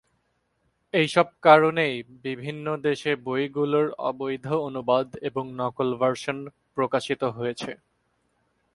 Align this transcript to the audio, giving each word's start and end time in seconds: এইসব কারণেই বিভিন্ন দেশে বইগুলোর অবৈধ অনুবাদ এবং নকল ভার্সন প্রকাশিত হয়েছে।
এইসব 0.93 1.27
কারণেই 1.41 1.95
বিভিন্ন 2.25 2.65
দেশে 2.83 3.11
বইগুলোর 3.25 3.87
অবৈধ 4.09 4.45
অনুবাদ 4.67 5.07
এবং 5.21 5.43
নকল 5.59 5.89
ভার্সন 5.97 6.37
প্রকাশিত 6.77 7.21
হয়েছে। 7.37 7.71